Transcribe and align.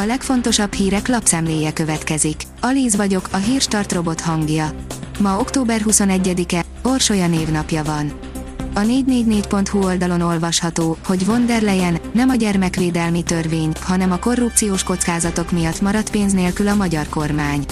A 0.00 0.04
legfontosabb 0.06 0.72
hírek 0.72 1.08
lapszemléje 1.08 1.72
következik. 1.72 2.42
Alíz 2.60 2.96
vagyok, 2.96 3.28
a 3.32 3.36
hírstart 3.36 3.92
robot 3.92 4.20
hangja. 4.20 4.70
Ma 5.20 5.38
október 5.38 5.82
21-e, 5.84 6.64
Orsolya 6.82 7.26
névnapja 7.26 7.84
van. 7.84 8.12
A 8.74 8.80
444.hu 8.80 9.84
oldalon 9.84 10.20
olvasható, 10.20 10.96
hogy 11.06 11.26
von 11.26 11.46
der 11.46 11.62
Leyen 11.62 11.98
nem 12.12 12.28
a 12.28 12.34
gyermekvédelmi 12.34 13.22
törvény, 13.22 13.72
hanem 13.80 14.12
a 14.12 14.18
korrupciós 14.18 14.82
kockázatok 14.82 15.50
miatt 15.50 15.80
maradt 15.80 16.10
pénz 16.10 16.32
nélkül 16.32 16.68
a 16.68 16.74
magyar 16.74 17.08
kormány. 17.08 17.64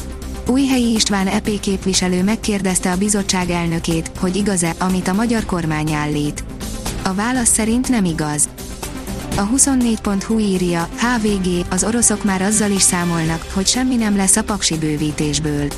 Újhelyi 0.49 0.95
István 0.95 1.27
EP 1.27 1.61
képviselő 1.61 2.23
megkérdezte 2.23 2.91
a 2.91 2.99
bizottság 2.99 3.51
elnökét, 3.51 4.11
hogy 4.19 4.37
igaz-e, 4.37 4.75
amit 4.79 5.09
a 5.09 5.15
magyar 5.15 5.45
kormány 5.45 5.93
állít. 5.93 6.45
A 7.03 7.15
válasz 7.15 7.53
szerint 7.53 7.89
nem 7.89 8.05
igaz. 8.05 8.49
A 9.39 9.49
24.hu 9.49 10.39
írja, 10.39 10.89
HVG, 10.97 11.67
az 11.71 11.85
oroszok 11.85 12.25
már 12.25 12.43
azzal 12.43 12.71
is 12.71 12.83
számolnak, 12.83 13.47
hogy 13.53 13.67
semmi 13.67 13.97
nem 13.97 14.17
lesz 14.17 14.37
a 14.37 14.45
paksi 14.45 14.79
bővítésből. 14.79 15.69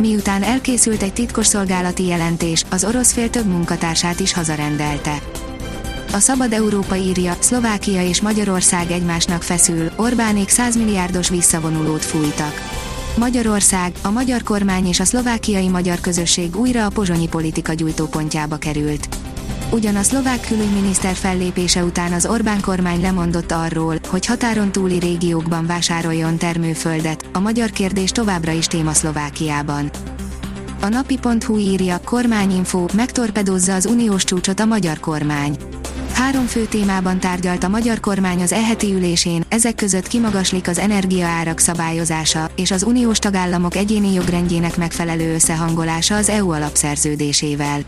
Miután 0.00 0.42
elkészült 0.42 1.02
egy 1.02 1.12
titkosszolgálati 1.12 2.06
jelentés, 2.06 2.64
az 2.70 2.84
orosz 2.84 3.12
fél 3.12 3.30
több 3.30 3.46
munkatársát 3.46 4.20
is 4.20 4.32
hazarendelte. 4.32 5.22
A 6.12 6.18
Szabad 6.18 6.52
Európa 6.52 6.96
írja, 6.96 7.36
Szlovákia 7.38 8.02
és 8.02 8.20
Magyarország 8.20 8.90
egymásnak 8.90 9.42
feszül, 9.42 9.90
Orbánék 9.96 10.48
100 10.48 10.76
milliárdos 10.76 11.28
visszavonulót 11.28 12.04
fújtak. 12.04 12.54
Magyarország, 13.16 13.92
a 14.02 14.10
magyar 14.10 14.42
kormány 14.42 14.86
és 14.86 15.00
a 15.00 15.04
szlovákiai 15.04 15.68
magyar 15.68 16.00
közösség 16.00 16.56
újra 16.56 16.84
a 16.84 16.90
pozsonyi 16.90 17.28
politika 17.28 17.72
gyújtópontjába 17.72 18.56
került. 18.56 19.08
Ugyan 19.72 19.96
a 19.96 20.02
szlovák 20.02 20.40
külügyminiszter 20.40 21.14
fellépése 21.14 21.84
után 21.84 22.12
az 22.12 22.26
Orbán 22.26 22.60
kormány 22.60 23.00
lemondott 23.00 23.52
arról, 23.52 23.96
hogy 24.08 24.26
határon 24.26 24.72
túli 24.72 24.98
régiókban 24.98 25.66
vásároljon 25.66 26.36
termőföldet, 26.36 27.28
a 27.32 27.38
magyar 27.38 27.70
kérdés 27.70 28.10
továbbra 28.10 28.52
is 28.52 28.66
téma 28.66 28.92
Szlovákiában. 28.92 29.90
A 30.80 30.88
napi.hu 30.88 31.58
írja, 31.58 32.00
kormányinfo, 32.04 32.86
megtorpedozza 32.94 33.74
az 33.74 33.86
uniós 33.86 34.24
csúcsot 34.24 34.60
a 34.60 34.64
magyar 34.64 35.00
kormány. 35.00 35.56
Három 36.12 36.46
fő 36.46 36.64
témában 36.64 37.20
tárgyalt 37.20 37.64
a 37.64 37.68
magyar 37.68 38.00
kormány 38.00 38.42
az 38.42 38.52
eheti 38.52 38.92
ülésén, 38.92 39.44
ezek 39.48 39.74
között 39.74 40.06
kimagaslik 40.06 40.68
az 40.68 40.78
energiaárak 40.78 41.58
szabályozása, 41.58 42.50
és 42.56 42.70
az 42.70 42.82
uniós 42.82 43.18
tagállamok 43.18 43.76
egyéni 43.76 44.12
jogrendjének 44.12 44.76
megfelelő 44.76 45.34
összehangolása 45.34 46.16
az 46.16 46.28
EU 46.28 46.50
alapszerződésével. 46.50 47.80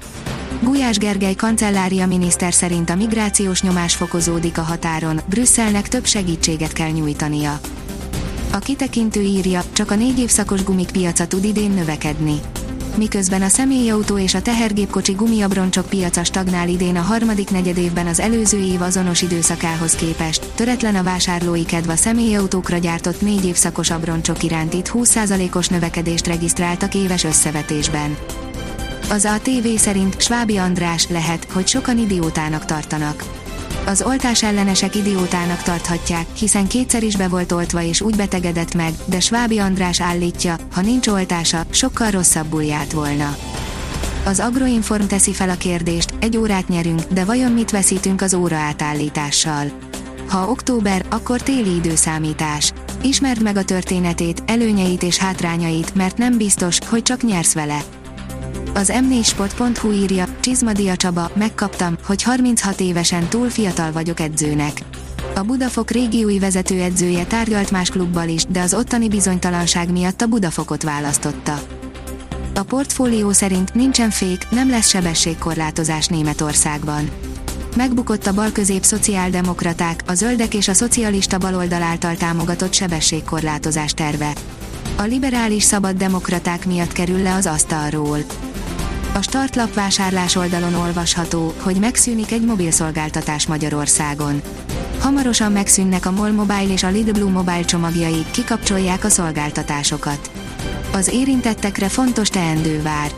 Gulyás 0.63 0.99
Gergely 0.99 1.35
kancellária 1.35 2.07
miniszter 2.07 2.53
szerint 2.53 2.91
a 2.91 2.95
migrációs 2.95 3.63
nyomás 3.63 3.95
fokozódik 3.95 4.59
a 4.59 4.63
határon, 4.63 5.21
Brüsszelnek 5.29 5.89
több 5.89 6.07
segítséget 6.07 6.73
kell 6.73 6.91
nyújtania. 6.91 7.61
A 8.53 8.59
kitekintő 8.59 9.21
írja, 9.21 9.63
csak 9.73 9.91
a 9.91 9.95
négy 9.95 10.19
évszakos 10.19 10.65
gumik 10.65 10.91
piaca 10.91 11.27
tud 11.27 11.45
idén 11.45 11.71
növekedni. 11.71 12.41
Miközben 12.97 13.43
a 13.43 13.49
személyautó 13.49 14.19
és 14.19 14.35
a 14.35 14.43
tehergépkocsi 14.43 15.13
gumiabroncsok 15.13 15.87
piaca 15.87 16.25
stagnál 16.25 16.69
idén 16.69 16.97
a 16.97 17.01
harmadik 17.01 17.51
negyedévben 17.51 18.07
az 18.07 18.21
előző 18.21 18.59
év 18.59 18.83
azonos 18.83 19.23
időszakához 19.23 19.95
képest, 19.95 20.53
töretlen 20.55 20.95
a 20.95 21.03
vásárlói 21.03 21.65
kedv 21.65 21.89
a 21.89 21.97
személyautókra 21.97 22.79
gyártott 22.79 23.21
négy 23.21 23.45
évszakos 23.45 23.91
abroncsok 23.91 24.43
iránt 24.43 24.75
itt 24.75 24.91
20%-os 24.95 25.69
növekedést 25.69 26.27
regisztráltak 26.27 26.95
éves 26.95 27.25
összevetésben. 27.25 28.17
Az 29.13 29.25
ATV 29.25 29.67
szerint 29.77 30.21
Svábi 30.21 30.57
András 30.57 31.07
lehet, 31.09 31.47
hogy 31.53 31.67
sokan 31.67 31.99
idiótának 31.99 32.65
tartanak. 32.65 33.25
Az 33.87 34.03
oltás 34.03 34.43
ellenesek 34.43 34.95
idiótának 34.95 35.63
tarthatják, 35.63 36.27
hiszen 36.37 36.67
kétszer 36.67 37.03
is 37.03 37.17
be 37.17 37.29
volt 37.29 37.53
oltva 37.53 37.83
és 37.83 38.01
úgy 38.01 38.17
betegedett 38.17 38.75
meg, 38.75 38.93
de 39.05 39.21
Svábi 39.21 39.59
András 39.59 40.01
állítja, 40.01 40.57
ha 40.75 40.81
nincs 40.81 41.07
oltása, 41.07 41.65
sokkal 41.71 42.11
rosszabbul 42.11 42.63
járt 42.63 42.93
volna. 42.93 43.37
Az 44.25 44.41
Agroinform 44.41 45.07
teszi 45.07 45.33
fel 45.33 45.49
a 45.51 45.57
kérdést, 45.57 46.15
egy 46.21 46.37
órát 46.37 46.69
nyerünk, 46.69 47.01
de 47.13 47.25
vajon 47.25 47.53
mit 47.53 47.71
veszítünk 47.71 48.21
az 48.21 48.35
óra 48.35 48.57
átállítással? 48.57 49.67
Ha 50.29 50.49
október, 50.49 51.05
akkor 51.09 51.41
téli 51.41 51.75
időszámítás. 51.75 52.73
Ismerd 53.03 53.43
meg 53.43 53.57
a 53.57 53.65
történetét, 53.65 54.43
előnyeit 54.47 55.03
és 55.03 55.17
hátrányait, 55.17 55.95
mert 55.95 56.19
nem 56.19 56.37
biztos, 56.37 56.79
hogy 56.89 57.03
csak 57.03 57.23
nyersz 57.23 57.53
vele. 57.53 57.83
Az 58.75 58.93
m4sport.hu 58.95 59.93
írja, 59.93 60.27
Csizmadia 60.41 60.97
Csaba, 60.97 61.31
megkaptam, 61.35 61.97
hogy 62.07 62.23
36 62.23 62.81
évesen 62.81 63.29
túl 63.29 63.49
fiatal 63.49 63.93
vagyok 63.93 64.21
edzőnek. 64.21 64.83
A 65.35 65.41
Budafok 65.41 65.91
régi 65.91 66.25
új 66.25 66.39
vezetőedzője 66.39 67.25
tárgyalt 67.25 67.71
más 67.71 67.91
klubbal 67.91 68.29
is, 68.29 68.45
de 68.45 68.61
az 68.61 68.75
ottani 68.75 69.09
bizonytalanság 69.09 69.93
miatt 69.93 70.21
a 70.21 70.27
Budafokot 70.27 70.83
választotta. 70.83 71.61
A 72.55 72.63
portfólió 72.63 73.33
szerint 73.33 73.75
nincsen 73.75 74.11
fék, 74.11 74.49
nem 74.51 74.71
lesz 74.71 74.89
sebességkorlátozás 74.89 76.07
Németországban. 76.07 77.11
Megbukott 77.77 78.27
a 78.27 78.35
balközép 78.35 78.85
szociáldemokraták, 78.85 80.03
a 80.07 80.15
zöldek 80.15 80.55
és 80.55 80.69
a 80.69 80.75
szocialista 80.75 81.39
baloldal 81.39 81.83
által 81.83 82.17
támogatott 82.17 82.73
sebességkorlátozás 82.73 83.93
terve. 83.93 84.33
A 85.03 85.05
liberális 85.05 85.63
szabad 85.63 85.97
demokraták 85.97 86.67
miatt 86.67 86.93
kerül 86.93 87.23
le 87.23 87.35
az 87.35 87.47
asztalról. 87.47 88.19
A 89.15 89.23
startlap 89.23 89.75
vásárlás 89.75 90.37
oldalon 90.37 90.75
olvasható, 90.75 91.55
hogy 91.59 91.77
megszűnik 91.77 92.33
egy 92.33 92.45
mobilszolgáltatás 92.45 93.47
Magyarországon. 93.47 94.43
Hamarosan 95.01 95.53
megszűnnek 95.53 96.07
a 96.07 96.11
MOL 96.11 96.31
Mobile 96.31 96.73
és 96.73 96.83
a 96.83 96.91
Lidl 96.91 97.11
Blue 97.11 97.31
Mobile 97.31 97.65
csomagjai, 97.65 98.25
kikapcsolják 98.31 99.05
a 99.05 99.09
szolgáltatásokat. 99.09 100.31
Az 100.93 101.09
érintettekre 101.09 101.89
fontos 101.89 102.29
teendő 102.29 102.83
vár. 102.83 103.11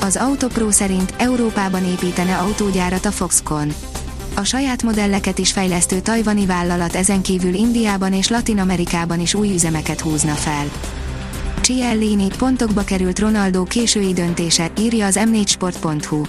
Az 0.00 0.16
Autopro 0.16 0.70
szerint 0.70 1.14
Európában 1.16 1.84
építene 1.84 2.36
autógyárat 2.36 3.04
a 3.04 3.10
Foxconn. 3.10 3.89
A 4.34 4.44
saját 4.44 4.82
modelleket 4.82 5.38
is 5.38 5.52
fejlesztő 5.52 6.00
tajvani 6.00 6.46
vállalat 6.46 6.94
ezen 6.94 7.22
kívül 7.22 7.54
Indiában 7.54 8.12
és 8.12 8.28
Latin 8.28 8.58
Amerikában 8.58 9.20
is 9.20 9.34
új 9.34 9.54
üzemeket 9.54 10.00
húzna 10.00 10.34
fel. 10.34 10.64
Ciellini 11.60 12.26
pontokba 12.38 12.84
került 12.84 13.18
Ronaldo 13.18 13.64
késői 13.64 14.12
döntése, 14.12 14.70
írja 14.78 15.06
az 15.06 15.18
m4sport.hu. 15.24 16.22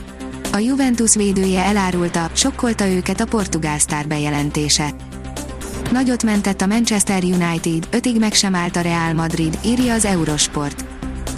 A 0.51 0.57
Juventus 0.57 1.15
védője 1.15 1.63
elárulta, 1.63 2.29
sokkolta 2.33 2.87
őket 2.87 3.19
a 3.19 3.25
portugál 3.25 3.79
sztár 3.79 4.07
bejelentése. 4.07 4.93
Nagyot 5.91 6.23
mentett 6.23 6.61
a 6.61 6.65
Manchester 6.65 7.23
United, 7.23 7.87
ötig 7.89 8.19
meg 8.19 8.33
sem 8.33 8.55
állt 8.55 8.75
a 8.75 8.81
Real 8.81 9.13
Madrid, 9.13 9.57
írja 9.65 9.93
az 9.93 10.05
Eurosport. 10.05 10.85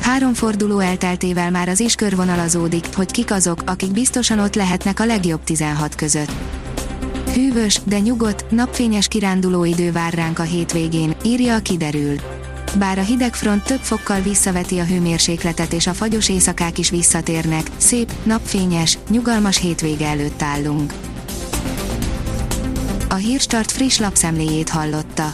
Három 0.01 0.33
forduló 0.33 0.79
elteltével 0.79 1.51
már 1.51 1.69
az 1.69 1.79
is 1.79 1.95
körvonalazódik, 1.95 2.85
hogy 2.95 3.11
kik 3.11 3.31
azok, 3.31 3.61
akik 3.65 3.91
biztosan 3.91 4.39
ott 4.39 4.55
lehetnek 4.55 4.99
a 4.99 5.05
legjobb 5.05 5.43
16 5.43 5.95
között. 5.95 6.52
Hűvös, 7.33 7.79
de 7.85 7.99
nyugodt, 7.99 8.51
napfényes 8.51 9.07
kiránduló 9.07 9.63
idő 9.63 9.91
vár 9.91 10.13
ránk 10.13 10.39
a 10.39 10.43
hétvégén, 10.43 11.15
írja 11.23 11.55
a 11.55 11.59
kiderül. 11.59 12.15
Bár 12.77 12.97
a 12.97 13.01
hidegfront 13.01 13.63
több 13.63 13.79
fokkal 13.79 14.21
visszaveti 14.21 14.79
a 14.79 14.85
hőmérsékletet 14.85 15.73
és 15.73 15.87
a 15.87 15.93
fagyos 15.93 16.29
éjszakák 16.29 16.77
is 16.77 16.89
visszatérnek, 16.89 17.67
szép, 17.77 18.11
napfényes, 18.23 18.97
nyugalmas 19.09 19.59
hétvége 19.59 20.07
előtt 20.07 20.41
állunk. 20.41 20.93
A 23.09 23.15
Hírstart 23.15 23.71
friss 23.71 23.99
lapszemléjét 23.99 24.69
hallotta. 24.69 25.33